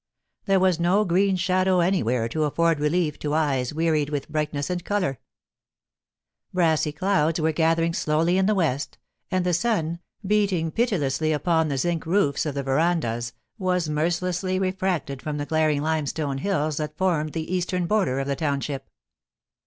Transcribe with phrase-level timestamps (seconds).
[0.45, 4.83] There was no green shadow anywhere to afford relief to eyes wearied with brightness and
[4.83, 5.19] colour.
[6.51, 8.97] Brassy clouds were gathering slowly in the west,
[9.29, 15.21] and the sun, beating pitilessly upon the zinc roofs of the verandahs, was mercilessly refracted
[15.21, 18.89] from the glaring limestone hills that formed the eastern border of the township.